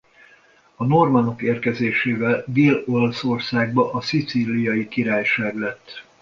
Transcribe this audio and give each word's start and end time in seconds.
A 0.75 0.85
normannok 0.85 1.41
érkezésével 1.41 2.43
Dél-Olaszországba 2.47 3.91
a 3.91 4.01
Szicíliai 4.01 4.87
Királyság 4.87 5.55
lett. 5.57 6.05